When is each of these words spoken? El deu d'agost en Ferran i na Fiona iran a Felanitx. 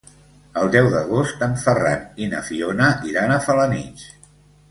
El 0.61 0.69
deu 0.75 0.87
d'agost 0.93 1.43
en 1.47 1.53
Ferran 1.65 2.23
i 2.27 2.31
na 2.33 2.41
Fiona 2.49 2.89
iran 3.13 3.35
a 3.35 3.39
Felanitx. 3.49 4.09